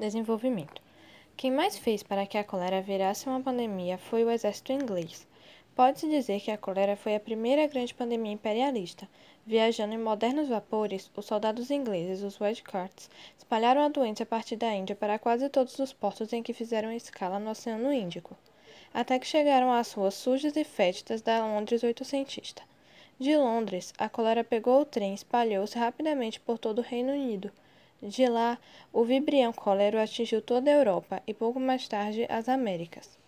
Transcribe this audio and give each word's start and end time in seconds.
Desenvolvimento. 0.00 0.80
Quem 1.36 1.50
mais 1.50 1.76
fez 1.76 2.02
para 2.02 2.24
que 2.26 2.38
a 2.38 2.42
cólera 2.42 2.80
virasse 2.80 3.28
uma 3.28 3.42
pandemia 3.42 3.98
foi 3.98 4.24
o 4.24 4.30
exército 4.30 4.72
inglês. 4.72 5.28
Pode-se 5.76 6.08
dizer 6.08 6.40
que 6.40 6.50
a 6.50 6.56
cólera 6.56 6.96
foi 6.96 7.14
a 7.14 7.20
primeira 7.20 7.66
grande 7.66 7.92
pandemia 7.92 8.32
imperialista. 8.32 9.06
Viajando 9.46 9.92
em 9.92 9.98
modernos 9.98 10.48
vapores, 10.48 11.10
os 11.14 11.26
soldados 11.26 11.70
ingleses, 11.70 12.22
os 12.22 12.40
Wedcarts, 12.40 13.10
espalharam 13.36 13.82
a 13.82 13.88
doença 13.88 14.22
a 14.22 14.26
partir 14.26 14.56
da 14.56 14.74
Índia 14.74 14.96
para 14.96 15.18
quase 15.18 15.50
todos 15.50 15.78
os 15.78 15.92
portos 15.92 16.32
em 16.32 16.42
que 16.42 16.54
fizeram 16.54 16.90
escala 16.90 17.38
no 17.38 17.50
Oceano 17.50 17.92
Índico, 17.92 18.34
até 18.94 19.18
que 19.18 19.26
chegaram 19.26 19.70
às 19.70 19.92
ruas 19.92 20.14
sujas 20.14 20.56
e 20.56 20.64
fétidas 20.64 21.20
da 21.20 21.44
Londres 21.44 21.82
oitocentista. 21.82 22.62
De 23.18 23.36
Londres, 23.36 23.92
a 23.98 24.08
cólera 24.08 24.42
pegou 24.42 24.80
o 24.80 24.86
trem 24.86 25.12
e 25.12 25.14
espalhou-se 25.14 25.78
rapidamente 25.78 26.40
por 26.40 26.58
todo 26.58 26.78
o 26.78 26.82
Reino 26.82 27.12
Unido. 27.12 27.52
De 28.02 28.26
lá, 28.26 28.58
o 28.92 29.04
vibrião 29.04 29.52
cólero 29.52 30.00
atingiu 30.00 30.42
toda 30.42 30.70
a 30.70 30.74
Europa 30.74 31.22
e 31.26 31.34
pouco 31.34 31.60
mais 31.60 31.86
tarde 31.86 32.26
as 32.28 32.48
Américas. 32.48 33.18